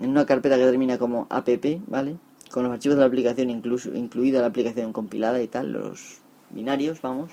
en 0.00 0.10
una 0.10 0.26
carpeta 0.26 0.56
que 0.56 0.64
termina 0.64 0.98
como 0.98 1.26
app, 1.30 1.48
¿vale? 1.86 2.16
Con 2.50 2.64
los 2.64 2.72
archivos 2.72 2.96
de 2.96 3.00
la 3.00 3.06
aplicación, 3.06 3.50
incluso, 3.50 3.94
incluida 3.94 4.40
la 4.40 4.48
aplicación 4.48 4.92
compilada 4.92 5.42
y 5.42 5.48
tal, 5.48 5.72
los 5.72 6.18
binarios, 6.50 7.00
vamos. 7.00 7.30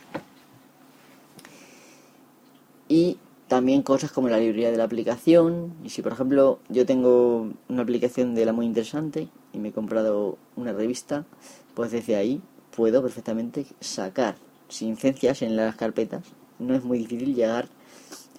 Y 2.88 3.17
también 3.50 3.81
cosas 3.81 4.12
como 4.12 4.29
la 4.29 4.39
librería 4.39 4.71
de 4.71 4.77
la 4.77 4.86
aplicación. 4.86 5.74
Y 5.83 5.89
si 5.89 6.01
por 6.01 6.13
ejemplo 6.13 6.59
yo 6.69 6.86
tengo 6.86 7.50
una 7.67 7.81
aplicación 7.81 8.36
de 8.36 8.45
la 8.45 8.53
muy 8.53 8.65
interesante 8.65 9.27
y 9.51 9.59
me 9.59 9.69
he 9.69 9.74
comprado 9.74 10.38
una 10.55 10.71
revista, 10.71 11.25
pues 11.74 11.91
desde 11.91 12.15
ahí 12.15 12.41
puedo 12.75 13.01
perfectamente 13.01 13.65
sacar 13.79 14.36
sin 14.69 14.91
licencias 14.91 15.41
en 15.41 15.55
las 15.55 15.75
carpetas. 15.75 16.24
No 16.60 16.75
es 16.75 16.84
muy 16.84 17.00
difícil 17.00 17.34
llegar 17.34 17.68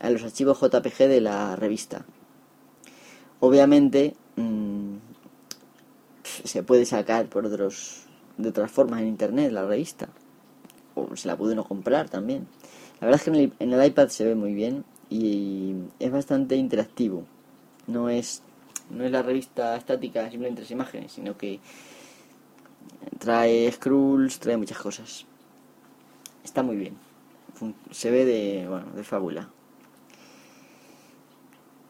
a 0.00 0.11
los 0.11 0.23
archivos 0.23 0.61
JPG 0.61 1.09
de 1.09 1.21
la 1.21 1.57
revista. 1.57 2.05
Obviamente 3.41 4.15
mmm, 4.37 4.97
se 6.23 6.62
puede 6.62 6.85
sacar 6.85 7.27
por 7.27 7.47
otros 7.47 8.05
de 8.37 8.49
otras 8.49 8.71
formas 8.71 9.00
en 9.00 9.09
internet 9.09 9.53
la 9.53 9.67
revista 9.67 10.09
o 10.95 11.17
se 11.17 11.29
la 11.29 11.37
puede 11.37 11.53
uno 11.53 11.65
comprar 11.65 12.09
también. 12.09 12.47
La 13.00 13.07
verdad 13.07 13.21
es 13.21 13.25
que 13.25 13.31
en 13.31 13.37
el, 13.37 13.53
en 13.59 13.73
el 13.73 13.87
iPad 13.87 14.09
se 14.09 14.25
ve 14.25 14.35
muy 14.35 14.55
bien 14.55 14.85
y 15.09 15.75
es 15.99 16.11
bastante 16.11 16.57
interactivo. 16.57 17.25
No 17.87 18.09
es, 18.09 18.43
no 18.91 19.05
es 19.05 19.11
la 19.11 19.23
revista 19.23 19.77
estática 19.77 20.23
simplemente 20.31 20.62
tres 20.62 20.71
imágenes, 20.71 21.12
sino 21.12 21.37
que 21.37 21.61
trae 23.19 23.71
scrolls, 23.73 24.39
trae 24.39 24.57
muchas 24.57 24.79
cosas. 24.79 25.27
Está 26.45 26.62
muy 26.62 26.77
bien. 26.77 27.10
Se 27.90 28.11
ve 28.11 28.25
de, 28.25 28.67
bueno, 28.69 28.87
de 28.95 29.05
fábula. 29.05 29.50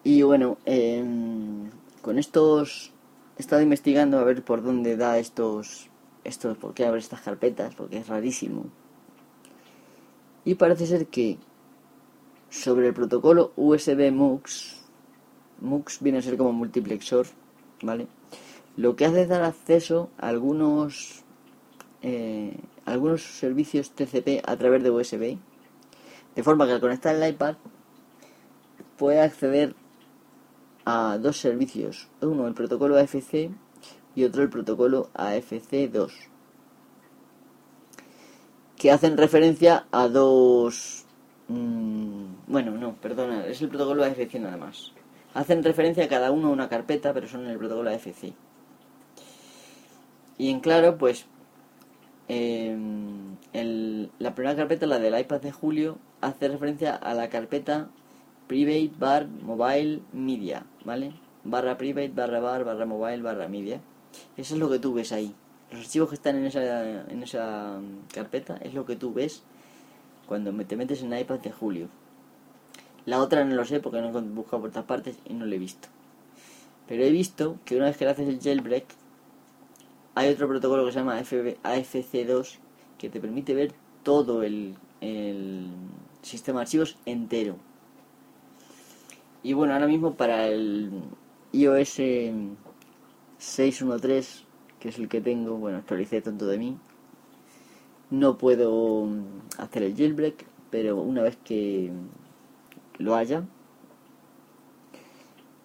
Y 0.03 0.23
bueno, 0.23 0.59
em, 0.65 1.71
con 2.03 2.19
estos 2.19 2.93
he 3.37 3.41
estado 3.41 3.63
investigando 3.63 4.19
a 4.19 4.25
ver 4.25 4.43
por 4.43 4.63
dónde 4.63 4.97
da 4.97 5.19
estos, 5.19 5.89
estos, 6.25 6.57
por 6.57 6.75
qué 6.75 6.87
abre 6.87 7.01
estas 7.01 7.21
carpetas, 7.21 7.75
porque 7.75 7.99
es 7.99 8.09
rarísimo. 8.09 8.67
Y 10.45 10.55
parece 10.55 10.87
ser 10.87 11.07
que 11.07 11.39
sobre 12.49 12.89
el 12.89 12.95
protocolo 12.95 13.53
USB 13.57 14.11
MUX, 14.11 14.81
MUX 15.61 16.01
viene 16.01 16.19
a 16.19 16.23
ser 16.23 16.37
como 16.37 16.53
multiplexor, 16.53 17.27
¿vale? 17.83 18.07
Lo 18.77 18.97
que 18.97 19.05
hace 19.05 19.23
es 19.23 19.29
dar 19.29 19.43
acceso 19.43 20.11
a 20.19 20.29
algunos, 20.29 21.23
eh, 22.03 22.57
algunos 22.87 23.23
servicios 23.23 23.91
TCP 23.91 24.43
a 24.45 24.57
través 24.57 24.83
de 24.83 24.91
USB, 24.91 25.39
de 26.35 26.43
forma 26.43 26.67
que 26.67 26.73
al 26.73 26.81
conectar 26.81 27.15
el 27.15 27.29
iPad 27.29 27.57
puede 28.97 29.21
acceder 29.21 29.75
a 30.85 31.19
dos 31.19 31.39
servicios, 31.39 32.09
uno 32.21 32.47
el 32.47 32.55
protocolo 32.55 32.97
AFC 32.97 33.51
y 34.15 34.25
otro 34.25 34.43
el 34.43 34.51
protocolo 34.51 35.11
AFC2, 35.15 36.11
que 38.77 38.91
hacen 38.91 39.17
referencia 39.17 39.87
a 39.91 40.09
dos 40.09 41.07
Mm, 41.51 42.27
bueno, 42.47 42.71
no, 42.79 42.95
perdona, 42.95 43.45
es 43.47 43.61
el 43.61 43.69
protocolo 43.69 44.05
AFC 44.05 44.35
nada 44.39 44.57
más. 44.57 44.93
Hacen 45.35 45.65
referencia 45.65 46.05
a 46.05 46.09
cada 46.09 46.31
uno 46.31 46.49
a 46.49 46.53
una 46.53 46.69
carpeta, 46.69 47.13
pero 47.13 47.27
son 47.27 47.45
en 47.45 47.51
el 47.51 47.59
protocolo 47.59 47.91
AFC. 47.91 48.35
Y 50.39 50.51
en 50.51 50.61
claro, 50.61 50.97
pues 50.97 51.27
em, 53.53 54.09
la 54.19 54.35
primera 54.35 54.57
carpeta, 54.57 54.87
la 54.87 54.99
del 54.99 55.19
iPad 55.19 55.41
de 55.41 55.53
julio, 55.53 55.99
hace 56.21 56.49
referencia 56.49 56.95
a 56.95 57.15
la 57.15 57.29
carpeta 57.29 57.89
private 58.47 58.93
bar 58.99 59.29
mobile 59.29 60.03
media, 60.13 60.65
¿vale? 60.85 61.13
Barra 61.45 61.79
private, 61.79 62.09
barra 62.09 62.41
bar, 62.41 62.65
barra 62.65 62.87
mobile, 62.87 63.23
barra 63.23 63.49
media. 63.49 63.81
Eso 64.37 64.55
es 64.55 64.61
lo 64.61 64.69
que 64.69 64.79
tú 64.79 64.95
ves 64.95 65.13
ahí. 65.13 65.35
Los 65.71 65.83
archivos 65.83 66.09
que 66.09 66.17
están 66.17 66.37
en 66.37 66.47
esa, 66.47 67.05
en 67.09 67.23
esa 67.23 67.81
carpeta 68.13 68.57
es 68.57 68.75
lo 68.75 68.85
que 68.87 68.97
tú 68.97 69.13
ves 69.15 69.43
cuando 70.27 70.53
te 70.65 70.77
metes 70.77 71.03
en 71.03 71.17
iPad 71.17 71.39
de 71.39 71.53
julio. 71.53 71.89
La 73.07 73.19
otra 73.19 73.45
no 73.45 73.55
lo 73.55 73.65
sé 73.65 73.81
porque 73.81 74.01
no 74.01 74.09
he 74.09 74.23
buscado 74.23 74.61
por 74.61 74.71
otras 74.71 74.85
partes 74.85 75.17
y 75.25 75.35
no 75.35 75.47
lo 75.47 75.55
he 75.55 75.59
visto. 75.59 75.89
Pero 76.87 77.05
he 77.05 77.11
visto 77.11 77.57
que 77.65 77.77
una 77.77 77.87
vez 77.87 77.97
que 77.97 78.05
le 78.05 78.11
haces 78.11 78.29
el 78.29 78.41
jailbreak, 78.41 78.85
hay 80.15 80.29
otro 80.29 80.49
protocolo 80.49 80.85
que 80.85 80.93
se 80.93 80.99
llama 80.99 81.21
AFC2 81.21 82.59
que 83.01 83.09
te 83.09 83.19
permite 83.19 83.55
ver 83.55 83.73
todo 84.03 84.43
el, 84.43 84.77
sistema 86.21 86.61
de 86.61 86.65
archivos 86.65 86.99
entero. 87.07 87.57
Y 89.43 89.55
bueno, 89.55 89.73
ahora 89.73 89.87
mismo 89.87 90.17
para 90.17 90.49
el 90.49 90.91
iOS 91.53 91.99
6.1.3, 91.99 94.45
que 94.79 94.91
es 94.91 94.99
el 94.99 95.09
que 95.09 95.23
tengo, 95.23 95.57
bueno, 95.57 95.79
actualicé 95.79 96.21
tanto 96.21 96.47
de 96.47 96.59
mí, 96.59 96.77
no 98.11 98.37
puedo 98.37 99.09
hacer 99.57 99.85
el 99.85 99.97
jailbreak, 99.97 100.45
pero 100.71 101.01
una 101.01 101.23
vez 101.23 101.39
que 101.43 101.91
lo 102.99 103.15
haya, 103.15 103.47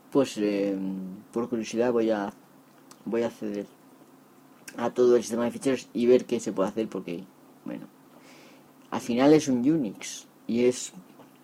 pues 0.10 0.38
eh, 0.38 0.74
por 1.34 1.50
curiosidad 1.50 1.92
voy 1.92 2.12
a 2.12 2.32
voy 3.04 3.24
a 3.24 3.28
acceder 3.28 3.75
a 4.78 4.92
todo 4.92 5.16
el 5.16 5.22
sistema 5.22 5.46
de 5.46 5.52
ficheros 5.52 5.88
y 5.94 6.06
ver 6.06 6.26
qué 6.26 6.40
se 6.40 6.52
puede 6.52 6.70
hacer 6.70 6.88
porque 6.88 7.24
bueno 7.64 7.88
al 8.92 9.02
final 9.02 9.34
es 9.34 9.48
un 9.48 9.60
Unix 9.70 10.28
y 10.48 10.66
es 10.66 10.94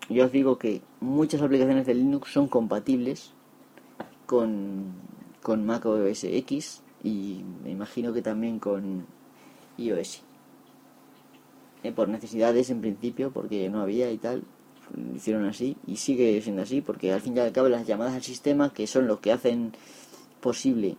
yo 0.08 0.24
os 0.24 0.32
digo 0.32 0.58
que 0.58 0.82
muchas 1.00 1.42
aplicaciones 1.42 1.86
de 1.86 1.94
Linux 1.94 2.32
son 2.32 2.48
compatibles 2.48 3.32
con 4.26 4.92
con 5.42 5.66
Mac 5.66 5.84
OS 5.86 6.24
X 6.24 6.82
y 7.02 7.42
me 7.64 7.70
imagino 7.70 8.12
que 8.12 8.22
también 8.22 8.58
con 8.58 9.06
iOS. 9.76 10.22
Eh, 11.82 11.92
por 11.92 12.08
necesidades 12.08 12.70
en 12.70 12.80
principio, 12.80 13.32
porque 13.32 13.68
no 13.68 13.80
había 13.80 14.10
y 14.10 14.18
tal, 14.18 14.44
hicieron 15.16 15.46
así 15.46 15.76
y 15.86 15.96
sigue 15.96 16.40
siendo 16.42 16.62
así, 16.62 16.80
porque 16.80 17.12
al 17.12 17.20
fin 17.20 17.36
y 17.36 17.40
al 17.40 17.52
cabo 17.52 17.68
las 17.68 17.86
llamadas 17.86 18.14
al 18.14 18.22
sistema, 18.22 18.72
que 18.72 18.86
son 18.86 19.08
los 19.08 19.18
que 19.18 19.32
hacen 19.32 19.72
posible 20.40 20.96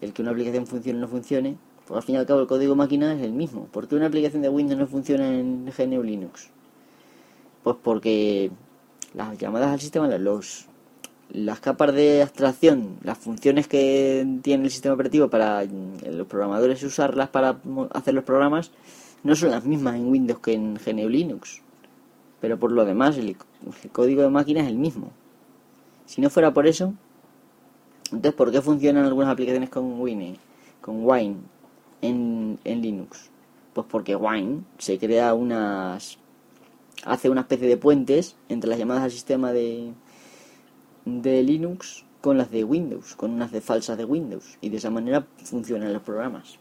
el 0.00 0.12
que 0.12 0.22
una 0.22 0.32
aplicación 0.32 0.66
funcione 0.66 0.98
o 0.98 1.02
no 1.02 1.08
funcione, 1.08 1.56
pues 1.92 2.04
al 2.04 2.06
fin 2.06 2.14
y 2.14 2.18
al 2.18 2.24
cabo 2.24 2.40
el 2.40 2.46
código 2.46 2.74
máquina 2.74 3.12
es 3.12 3.20
el 3.20 3.34
mismo. 3.34 3.66
¿Por 3.66 3.86
qué 3.86 3.96
una 3.96 4.06
aplicación 4.06 4.40
de 4.40 4.48
Windows 4.48 4.80
no 4.80 4.86
funciona 4.86 5.28
en 5.28 5.66
GNU 5.66 6.02
Linux? 6.02 6.48
Pues 7.62 7.76
porque 7.82 8.50
las 9.12 9.36
llamadas 9.36 9.72
al 9.72 9.78
sistema, 9.78 10.08
los, 10.16 10.68
las 11.28 11.60
capas 11.60 11.94
de 11.94 12.22
abstracción, 12.22 12.96
las 13.02 13.18
funciones 13.18 13.68
que 13.68 14.26
tiene 14.40 14.64
el 14.64 14.70
sistema 14.70 14.94
operativo 14.94 15.28
para 15.28 15.64
los 15.64 16.26
programadores 16.28 16.82
usarlas 16.82 17.28
para 17.28 17.58
hacer 17.90 18.14
los 18.14 18.24
programas, 18.24 18.70
no 19.22 19.36
son 19.36 19.50
las 19.50 19.66
mismas 19.66 19.96
en 19.96 20.08
Windows 20.08 20.40
que 20.40 20.54
en 20.54 20.76
GNU 20.76 21.10
Linux. 21.10 21.60
Pero 22.40 22.58
por 22.58 22.72
lo 22.72 22.86
demás, 22.86 23.18
el, 23.18 23.36
código 23.92 24.22
de 24.22 24.30
máquina 24.30 24.62
es 24.62 24.68
el 24.68 24.78
mismo. 24.78 25.10
Si 26.06 26.22
no 26.22 26.30
fuera 26.30 26.54
por 26.54 26.66
eso, 26.66 26.94
entonces 28.04 28.32
¿por 28.32 28.50
qué 28.50 28.62
funcionan 28.62 29.04
algunas 29.04 29.28
aplicaciones 29.28 29.68
con 29.68 30.00
Wine, 30.00 30.38
con 30.80 31.04
Wine 31.04 31.36
en, 32.02 32.58
en 32.64 32.82
Linux? 32.82 33.30
Pues 33.72 33.86
porque 33.88 34.14
Wine 34.14 34.60
se 34.78 34.98
crea 34.98 35.32
unas 35.32 36.18
hace 37.04 37.30
una 37.30 37.40
especie 37.40 37.66
de 37.66 37.76
puentes 37.76 38.36
entre 38.48 38.70
las 38.70 38.78
llamadas 38.78 39.04
al 39.04 39.10
sistema 39.10 39.52
de, 39.52 39.92
de 41.04 41.42
Linux 41.42 42.04
con 42.20 42.38
las 42.38 42.50
de 42.50 42.62
Windows, 42.64 43.16
con 43.16 43.32
unas 43.32 43.50
de 43.50 43.60
falsas 43.60 43.98
de 43.98 44.04
Windows. 44.04 44.58
Y 44.60 44.68
de 44.68 44.76
esa 44.76 44.90
manera 44.90 45.26
funcionan 45.44 45.92
los 45.92 46.02
programas. 46.02 46.58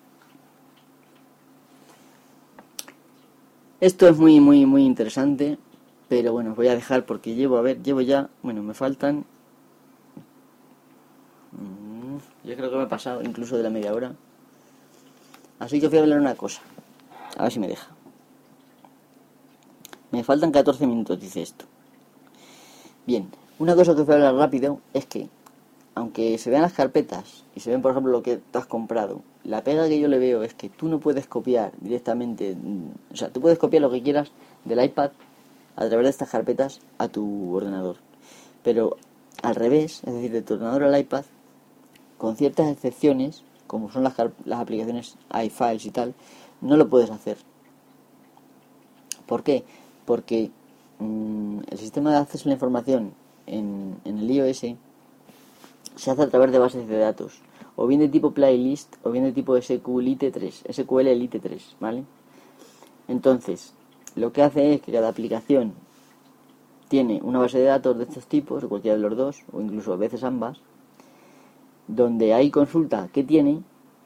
Esto 3.79 4.07
es 4.07 4.17
muy, 4.17 4.39
muy, 4.39 4.65
muy 4.65 4.83
interesante. 4.83 5.57
Pero 6.09 6.33
bueno, 6.33 6.51
os 6.51 6.57
voy 6.57 6.67
a 6.67 6.75
dejar 6.75 7.05
porque 7.05 7.35
llevo, 7.35 7.57
a 7.57 7.61
ver, 7.61 7.81
llevo 7.81 8.01
ya, 8.01 8.29
bueno, 8.43 8.61
me 8.63 8.73
faltan... 8.73 9.23
Mm, 11.53 12.17
yo 12.47 12.55
creo 12.57 12.69
que 12.69 12.75
me 12.75 12.83
he 12.83 12.87
pasado 12.87 13.21
incluso 13.21 13.55
de 13.55 13.63
la 13.63 13.69
media 13.69 13.93
hora. 13.93 14.13
Así 15.61 15.79
que 15.79 15.87
voy 15.87 15.99
a 15.99 16.01
hablar 16.01 16.19
una 16.19 16.33
cosa. 16.33 16.59
A 17.37 17.43
ver 17.43 17.51
si 17.51 17.59
me 17.59 17.67
deja. 17.67 17.87
Me 20.09 20.23
faltan 20.23 20.51
14 20.51 20.87
minutos, 20.87 21.19
dice 21.19 21.43
esto. 21.43 21.65
Bien, 23.05 23.29
una 23.59 23.75
cosa 23.75 23.93
que 23.93 24.01
os 24.01 24.07
voy 24.07 24.15
a 24.15 24.17
hablar 24.17 24.35
rápido 24.35 24.79
es 24.95 25.05
que, 25.05 25.29
aunque 25.93 26.39
se 26.39 26.49
vean 26.49 26.63
las 26.63 26.73
carpetas 26.73 27.43
y 27.55 27.59
se 27.59 27.69
ven, 27.69 27.83
por 27.83 27.91
ejemplo, 27.91 28.11
lo 28.11 28.23
que 28.23 28.37
te 28.37 28.57
has 28.57 28.65
comprado, 28.65 29.21
la 29.43 29.63
pega 29.63 29.87
que 29.87 29.99
yo 29.99 30.07
le 30.07 30.17
veo 30.17 30.41
es 30.41 30.55
que 30.55 30.69
tú 30.69 30.87
no 30.87 30.99
puedes 30.99 31.27
copiar 31.27 31.73
directamente, 31.79 32.57
o 33.13 33.15
sea, 33.15 33.29
tú 33.29 33.39
puedes 33.39 33.59
copiar 33.59 33.83
lo 33.83 33.91
que 33.91 34.01
quieras 34.01 34.31
del 34.65 34.83
iPad 34.83 35.11
a 35.75 35.87
través 35.87 36.05
de 36.05 36.09
estas 36.09 36.29
carpetas 36.29 36.81
a 36.97 37.07
tu 37.07 37.55
ordenador. 37.55 37.97
Pero 38.63 38.97
al 39.43 39.53
revés, 39.53 40.01
es 40.07 40.13
decir, 40.13 40.31
de 40.31 40.41
tu 40.41 40.55
ordenador 40.55 40.85
al 40.85 40.99
iPad, 40.99 41.25
con 42.17 42.35
ciertas 42.35 42.67
excepciones, 42.71 43.43
como 43.71 43.89
son 43.89 44.03
las, 44.03 44.15
las 44.43 44.59
aplicaciones 44.59 45.15
iFiles 45.45 45.85
y 45.85 45.91
tal, 45.91 46.13
no 46.59 46.75
lo 46.75 46.89
puedes 46.89 47.09
hacer. 47.09 47.37
¿Por 49.25 49.43
qué? 49.43 49.63
Porque 50.03 50.51
mm, 50.99 51.59
el 51.71 51.77
sistema 51.77 52.11
de 52.11 52.17
acceso 52.17 52.43
a 52.43 52.47
la 52.49 52.55
información 52.55 53.13
en, 53.47 53.95
en 54.03 54.19
el 54.19 54.29
iOS 54.29 54.65
se 55.95 56.11
hace 56.11 56.21
a 56.21 56.27
través 56.27 56.51
de 56.51 56.59
bases 56.59 56.85
de 56.85 56.97
datos, 56.97 57.39
o 57.77 57.87
bien 57.87 58.01
de 58.01 58.09
tipo 58.09 58.31
playlist, 58.31 58.93
o 59.03 59.11
bien 59.11 59.23
de 59.23 59.31
tipo 59.31 59.55
SQLite 59.55 60.31
3, 60.31 60.63
SQL 60.69 61.07
Elite 61.07 61.39
3, 61.39 61.77
¿vale? 61.79 62.03
Entonces, 63.07 63.73
lo 64.17 64.33
que 64.33 64.41
hace 64.41 64.73
es 64.73 64.81
que 64.81 64.91
cada 64.91 65.07
aplicación 65.07 65.71
tiene 66.89 67.21
una 67.23 67.39
base 67.39 67.59
de 67.59 67.65
datos 67.65 67.97
de 67.97 68.03
estos 68.03 68.27
tipos, 68.27 68.65
o 68.65 68.67
cualquiera 68.67 68.97
de 68.97 69.03
los 69.03 69.15
dos, 69.15 69.43
o 69.53 69.61
incluso 69.61 69.93
a 69.93 69.95
veces 69.95 70.25
ambas, 70.25 70.59
donde 71.91 72.33
ahí 72.33 72.49
consulta 72.49 73.09
qué 73.11 73.23
tiene 73.23 73.61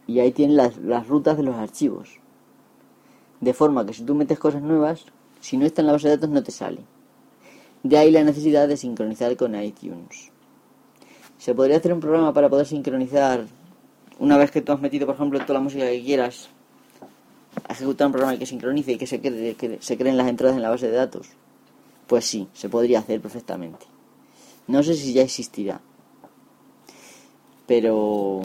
y 0.07 0.19
ahí 0.19 0.31
tiene 0.31 0.53
las, 0.53 0.77
las 0.77 1.07
rutas 1.07 1.37
de 1.37 1.43
los 1.43 1.55
archivos. 1.55 2.19
De 3.41 3.53
forma 3.53 3.85
que 3.85 3.93
si 3.93 4.03
tú 4.03 4.15
metes 4.15 4.39
cosas 4.39 4.61
nuevas, 4.61 5.05
si 5.39 5.57
no 5.57 5.65
está 5.65 5.81
en 5.81 5.87
la 5.87 5.93
base 5.93 6.07
de 6.07 6.15
datos 6.15 6.29
no 6.29 6.43
te 6.43 6.51
sale. 6.51 6.81
De 7.83 7.97
ahí 7.97 8.09
la 8.09 8.23
necesidad 8.23 8.67
de 8.67 8.77
sincronizar 8.77 9.35
con 9.37 9.55
iTunes. 9.55 10.31
Se 11.37 11.53
podría 11.53 11.77
hacer 11.77 11.93
un 11.93 11.99
programa 11.99 12.33
para 12.33 12.49
poder 12.49 12.65
sincronizar 12.65 13.45
una 14.17 14.37
vez 14.37 14.49
que 14.49 14.61
tú 14.61 14.71
has 14.71 14.81
metido, 14.81 15.05
por 15.05 15.15
ejemplo, 15.15 15.39
toda 15.39 15.55
la 15.55 15.59
música 15.59 15.85
que 15.85 16.03
quieras 16.03 16.49
ejecutar 17.69 18.07
un 18.07 18.13
programa 18.13 18.39
que 18.39 18.45
sincronice 18.45 18.93
y 18.93 18.97
que 18.97 19.05
se, 19.05 19.21
que 19.21 19.77
se 19.79 19.97
creen 19.97 20.17
las 20.17 20.27
entradas 20.27 20.55
en 20.55 20.63
la 20.63 20.69
base 20.69 20.89
de 20.89 20.95
datos? 20.95 21.27
Pues 22.07 22.25
sí, 22.25 22.47
se 22.53 22.69
podría 22.69 22.99
hacer 22.99 23.21
perfectamente. 23.21 23.85
No 24.67 24.81
sé 24.81 24.95
si 24.95 25.13
ya 25.13 25.21
existirá. 25.21 25.81
Pero 27.67 28.41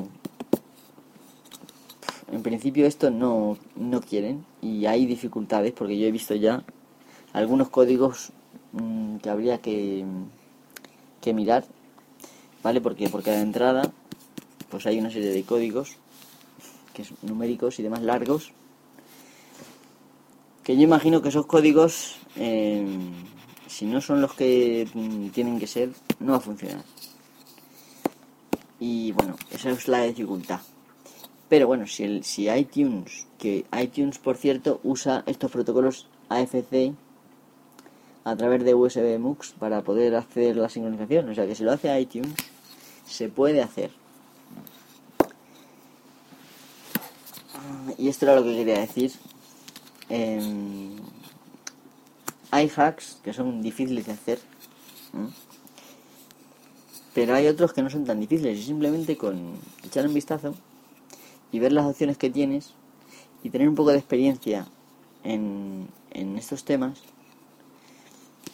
en 2.33 2.43
principio 2.43 2.87
esto 2.87 3.11
no, 3.11 3.59
no 3.77 4.01
quieren 4.01 4.45
y 4.63 4.87
hay 4.87 5.07
dificultades 5.07 5.73
porque 5.73 5.99
yo 5.99 6.07
he 6.07 6.13
visto 6.13 6.35
ya 6.35 6.63
algunos 7.33 7.69
códigos 7.69 8.33
mm, 8.73 9.17
que 9.17 9.31
habría 9.31 9.59
que, 9.59 10.05
que 11.21 11.35
mirar, 11.35 11.65
¿vale? 12.63 12.81
Porque 12.81 13.09
por 13.09 13.23
cada 13.23 13.41
entrada 13.41 13.91
pues 14.71 14.87
hay 14.87 14.99
una 14.99 15.11
serie 15.11 15.31
de 15.31 15.43
códigos 15.43 15.97
que 16.95 17.05
son 17.05 17.17
numéricos 17.23 17.79
y 17.79 17.83
demás 17.83 18.03
largos 18.03 18.53
que 20.71 20.77
yo 20.77 20.83
imagino 20.83 21.23
que 21.23 21.31
esos 21.31 21.47
códigos, 21.47 22.17
eh, 22.37 22.87
si 23.67 23.87
no 23.87 24.01
son 24.01 24.21
los 24.21 24.35
que 24.35 24.87
tienen 25.33 25.59
que 25.59 25.67
ser, 25.67 25.91
no 26.19 26.33
va 26.33 26.39
a 26.39 26.41
funcionar. 26.41 26.85
Y 28.81 29.13
bueno, 29.13 29.37
esa 29.53 29.71
es 29.71 29.87
la 29.87 30.03
dificultad. 30.03 30.61
Pero 31.49 31.69
bueno, 31.69 31.87
si, 31.87 32.03
el, 32.03 32.25
si 32.25 32.49
iTunes, 32.49 33.27
que 33.39 33.65
iTunes 33.81 34.19
por 34.19 34.37
cierto 34.37 34.81
usa 34.83 35.23
estos 35.27 35.51
protocolos 35.53 36.09
AFC 36.29 36.93
a 38.25 38.37
través 38.37 38.65
de 38.65 38.75
USB 38.75 39.19
MUX 39.19 39.53
para 39.53 39.83
poder 39.83 40.17
hacer 40.17 40.57
la 40.57 40.69
sincronización, 40.69 41.29
o 41.29 41.35
sea 41.35 41.47
que 41.47 41.55
si 41.55 41.63
lo 41.63 41.73
hace 41.73 42.01
iTunes, 42.01 42.35
se 43.07 43.29
puede 43.29 43.63
hacer. 43.63 43.91
Y 47.99 48.09
esto 48.09 48.27
era 48.27 48.35
lo 48.37 48.43
que 48.43 48.57
quería 48.57 48.81
decir 48.81 49.13
hay 52.51 52.71
hacks 52.77 53.19
que 53.23 53.33
son 53.33 53.63
difíciles 53.63 54.07
de 54.07 54.13
hacer, 54.13 54.41
pero 57.15 57.35
hay 57.35 57.47
otros 57.47 57.73
que 57.73 57.83
no 57.83 57.91
son 57.91 58.05
tan 58.05 58.21
difíciles 58.21 58.59
y 58.59 58.63
simplemente 58.63 59.17
con 59.17 59.53
echar 59.85 60.07
un 60.07 60.15
vistazo 60.15 60.55
y 61.53 61.59
ver 61.59 61.73
las 61.73 61.87
opciones 61.87 62.17
que 62.17 62.31
tienes 62.31 62.75
y 63.43 63.51
tener 63.51 63.69
un 63.69 63.75
poco 63.75 63.91
de 63.91 63.99
experiencia 63.99 64.67
en, 65.25 65.89
en 66.11 66.37
estos 66.37 66.65
temas, 66.65 66.99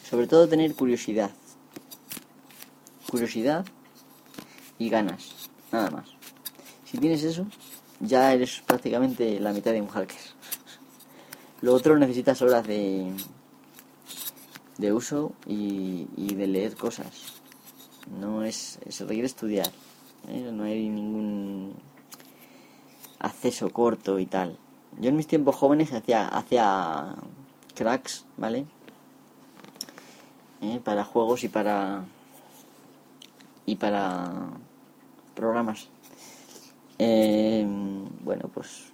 sobre 0.09 0.27
todo 0.27 0.47
tener 0.47 0.73
curiosidad. 0.75 1.31
Curiosidad 3.09 3.65
y 4.79 4.89
ganas, 4.89 5.49
nada 5.71 5.89
más. 5.89 6.09
Si 6.85 6.97
tienes 6.97 7.23
eso, 7.23 7.45
ya 7.99 8.33
eres 8.33 8.61
prácticamente 8.65 9.39
la 9.39 9.53
mitad 9.53 9.71
de 9.71 9.81
un 9.81 9.87
hacker. 9.87 10.17
Lo 11.61 11.73
otro 11.73 11.97
necesitas 11.97 12.41
horas 12.41 12.65
de, 12.67 13.11
de 14.77 14.93
uso 14.93 15.33
y, 15.45 16.05
de 16.15 16.47
leer 16.47 16.75
cosas. 16.75 17.36
No 18.19 18.43
es, 18.43 18.79
se 18.89 19.05
requiere 19.05 19.27
estudiar. 19.27 19.69
¿eh? 20.29 20.49
No 20.53 20.63
hay 20.63 20.89
ningún 20.89 21.73
acceso 23.19 23.69
corto 23.69 24.19
y 24.19 24.25
tal. 24.25 24.57
Yo 24.99 25.09
en 25.09 25.15
mis 25.15 25.27
tiempos 25.27 25.55
jóvenes 25.55 25.93
hacía, 25.93 26.27
hacía 26.27 27.15
cracks, 27.75 28.25
¿vale? 28.37 28.65
¿Eh? 30.61 30.79
Para 30.83 31.03
juegos 31.03 31.43
y 31.43 31.49
para 31.49 32.05
y 33.65 33.75
para 33.75 34.31
programas. 35.35 35.89
Eh, 36.99 37.67
bueno, 38.23 38.49
pues 38.53 38.91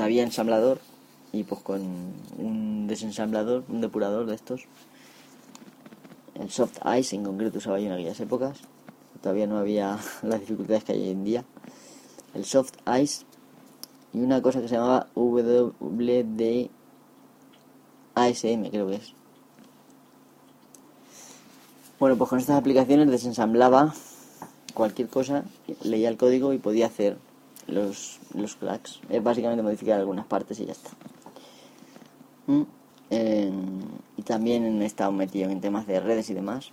sabía 0.00 0.22
ensamblador 0.22 0.80
y 1.32 1.44
pues 1.44 1.60
con 1.62 1.82
un 2.38 2.86
desensamblador, 2.86 3.64
un 3.68 3.80
depurador 3.80 4.26
de 4.26 4.34
estos, 4.34 4.62
el 6.40 6.50
soft 6.50 6.78
ice 6.98 7.14
en 7.14 7.24
concreto 7.24 7.58
usaba 7.58 7.78
yo 7.78 7.86
en 7.86 7.92
aquellas 7.92 8.18
épocas, 8.20 8.58
todavía 9.20 9.46
no 9.46 9.58
había 9.58 9.98
las 10.22 10.40
dificultades 10.40 10.84
que 10.84 10.92
hay 10.92 11.02
hoy 11.02 11.10
en 11.10 11.24
día, 11.24 11.44
el 12.34 12.44
soft 12.44 12.72
ice 13.00 13.24
y 14.12 14.20
una 14.20 14.42
cosa 14.42 14.60
que 14.60 14.68
se 14.68 14.74
llamaba 14.74 15.06
WD 15.14 16.70
ASM 18.14 18.70
creo 18.70 18.88
que 18.88 18.96
es. 18.96 19.14
Bueno, 21.98 22.16
pues 22.16 22.30
con 22.30 22.38
estas 22.38 22.56
aplicaciones 22.56 23.10
desensamblaba 23.10 23.94
cualquier 24.72 25.08
cosa, 25.08 25.44
leía 25.82 26.08
el 26.08 26.16
código 26.16 26.54
y 26.54 26.58
podía 26.58 26.86
hacer 26.86 27.18
los, 27.66 28.18
los 28.34 28.56
cracks. 28.56 29.00
Es 29.10 29.22
básicamente 29.22 29.62
modificar 29.62 30.00
algunas 30.00 30.24
partes 30.24 30.58
y 30.60 30.66
ya 30.66 30.72
está. 30.72 30.90
Mm, 32.46 32.62
y 34.20 34.22
también 34.22 34.82
he 34.82 34.84
estado 34.84 35.12
metido 35.12 35.48
en 35.48 35.62
temas 35.62 35.86
de 35.86 35.98
redes 35.98 36.28
y 36.28 36.34
demás. 36.34 36.72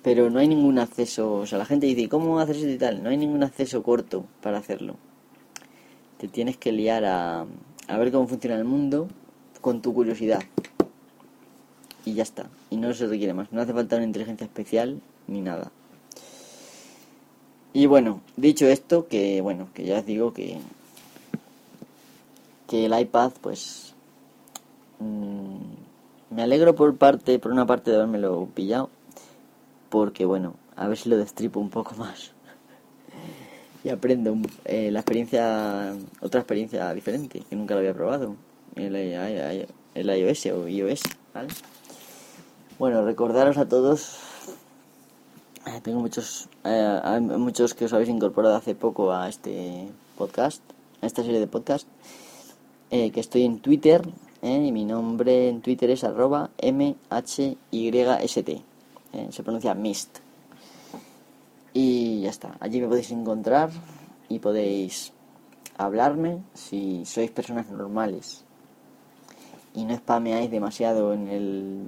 Pero 0.00 0.30
no 0.30 0.38
hay 0.38 0.46
ningún 0.46 0.78
acceso, 0.78 1.34
o 1.34 1.46
sea, 1.46 1.58
la 1.58 1.64
gente 1.64 1.86
dice, 1.86 2.08
¿cómo 2.08 2.38
hacer 2.38 2.54
eso 2.54 2.68
y 2.68 2.78
tal? 2.78 3.02
No 3.02 3.10
hay 3.10 3.16
ningún 3.16 3.42
acceso 3.42 3.82
corto 3.82 4.24
para 4.42 4.58
hacerlo. 4.58 4.94
Te 6.18 6.28
tienes 6.28 6.56
que 6.56 6.70
liar 6.70 7.04
a, 7.04 7.46
a 7.88 7.98
ver 7.98 8.12
cómo 8.12 8.28
funciona 8.28 8.54
el 8.54 8.64
mundo 8.64 9.08
con 9.60 9.82
tu 9.82 9.92
curiosidad. 9.92 10.44
Y 12.04 12.14
ya 12.14 12.22
está. 12.22 12.46
Y 12.70 12.76
no 12.76 12.94
se 12.94 13.08
requiere 13.08 13.34
más. 13.34 13.50
No 13.50 13.60
hace 13.60 13.72
falta 13.72 13.96
una 13.96 14.04
inteligencia 14.04 14.44
especial 14.44 15.00
ni 15.26 15.40
nada. 15.40 15.72
Y 17.72 17.86
bueno, 17.86 18.20
dicho 18.36 18.68
esto, 18.68 19.08
que 19.08 19.40
bueno, 19.40 19.66
que 19.74 19.84
ya 19.84 19.98
os 19.98 20.06
digo 20.06 20.32
que, 20.32 20.60
que 22.68 22.86
el 22.86 22.96
iPad, 22.96 23.32
pues 23.40 23.95
mm, 24.98 26.34
me 26.34 26.42
alegro 26.42 26.74
por 26.74 26.96
parte, 26.96 27.38
por 27.38 27.52
una 27.52 27.66
parte 27.66 27.90
de 27.90 27.96
habérmelo 27.96 28.48
pillado, 28.54 28.90
porque 29.88 30.24
bueno, 30.24 30.54
a 30.76 30.88
ver 30.88 30.96
si 30.96 31.08
lo 31.08 31.16
destripo 31.16 31.60
un 31.60 31.70
poco 31.70 31.94
más 31.98 32.32
y 33.86 33.88
aprendo 33.88 34.36
eh, 34.64 34.90
la 34.90 34.98
experiencia, 34.98 35.94
otra 36.20 36.40
experiencia 36.40 36.92
diferente 36.92 37.44
que 37.48 37.54
nunca 37.54 37.74
lo 37.74 37.78
había 37.78 37.94
probado. 37.94 38.34
el 38.74 40.10
iOS 40.10 40.46
o 40.46 40.66
iOS. 40.66 41.02
Bueno, 42.80 43.04
recordaros 43.04 43.58
a 43.58 43.68
todos, 43.68 44.18
eh, 45.66 45.80
tengo 45.84 46.00
muchos, 46.00 46.48
eh, 46.64 47.20
muchos 47.20 47.74
que 47.74 47.84
os 47.84 47.92
habéis 47.92 48.08
incorporado 48.08 48.56
hace 48.56 48.74
poco 48.74 49.12
a 49.12 49.28
este 49.28 49.86
podcast, 50.18 50.62
a 51.00 51.06
esta 51.06 51.22
serie 51.22 51.38
de 51.38 51.46
podcast, 51.46 51.86
que 52.90 53.20
estoy 53.20 53.44
en 53.44 53.60
Twitter, 53.60 54.02
y 54.46 54.70
mi 54.70 54.84
nombre 54.84 55.48
en 55.48 55.60
Twitter 55.60 55.90
es 55.90 56.04
arroba 56.04 56.50
MHYST, 56.62 58.50
se 59.30 59.42
pronuncia 59.42 59.74
MIST. 59.74 60.18
Y 61.72 62.20
ya 62.22 62.30
está, 62.30 62.56
allí 62.60 62.80
me 62.80 62.86
podéis 62.86 63.10
encontrar 63.10 63.70
y 64.28 64.38
podéis 64.38 65.12
hablarme 65.76 66.38
si 66.54 67.04
sois 67.04 67.30
personas 67.30 67.68
normales 67.70 68.44
y 69.74 69.84
no 69.84 69.96
spameáis 69.96 70.50
demasiado 70.50 71.12
en 71.12 71.28
el 71.28 71.82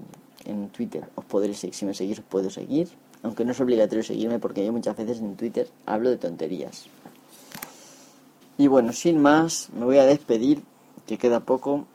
en 0.45 0.69
Twitter. 0.71 1.09
Os 1.15 1.25
podré 1.25 1.55
seguir, 1.55 1.75
si 1.75 1.87
me 1.87 1.95
seguís 1.95 2.19
os 2.19 2.25
puedo 2.25 2.51
seguir, 2.51 2.89
aunque 3.23 3.45
no 3.45 3.53
es 3.53 3.61
obligatorio 3.61 4.03
seguirme 4.03 4.41
porque 4.41 4.65
yo 4.65 4.73
muchas 4.73 4.97
veces 4.97 5.21
en 5.21 5.37
Twitter 5.37 5.69
hablo 5.87 6.11
de 6.11 6.17
tonterías. 6.17 6.87
Y 8.57 8.67
bueno, 8.67 8.93
sin 8.93 9.23
más, 9.23 9.69
me 9.73 9.85
voy 9.85 9.99
a 9.99 10.05
despedir, 10.05 10.65
que 11.07 11.19
queda 11.19 11.41
poco, 11.41 11.87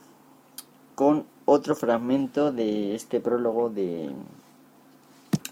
con 0.95 1.25
otro 1.45 1.75
fragmento 1.75 2.51
de 2.51 2.95
este 2.95 3.19
prólogo 3.19 3.69
de, 3.69 4.11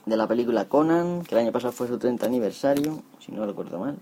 de 0.06 0.17
la 0.17 0.27
película 0.27 0.67
Conan, 0.67 1.23
que 1.23 1.36
el 1.36 1.41
año 1.41 1.51
pasado 1.51 1.73
fue 1.73 1.88
su 1.88 1.97
30 1.97 2.25
aniversario, 2.25 3.01
si 3.19 3.32
no 3.32 3.45
recuerdo 3.45 3.80
mal. 3.80 3.97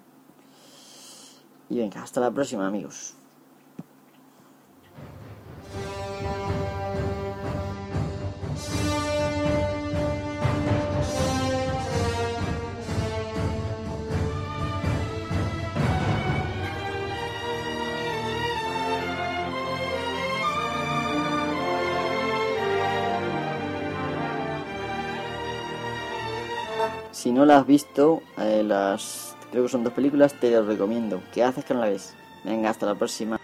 Y 1.69 1.78
venga, 1.78 2.02
hasta 2.04 2.19
la 2.19 2.32
próxima 2.32 2.67
amigos. 2.67 3.13
Si 27.12 27.32
no 27.32 27.45
la 27.45 27.58
has 27.58 27.67
visto, 27.67 28.22
eh, 28.38 28.63
las 28.63 29.36
creo 29.52 29.63
que 29.63 29.69
son 29.69 29.84
dos 29.84 29.93
películas, 29.93 30.34
te 30.39 30.52
las 30.52 30.65
recomiendo. 30.65 31.22
¿Qué 31.34 31.43
haces 31.43 31.65
que 31.65 31.74
no 31.74 31.82
la 31.82 31.88
ves? 31.88 32.13
Venga, 32.43 32.69
hasta 32.69 32.86
la 32.86 32.95
próxima. 32.95 33.39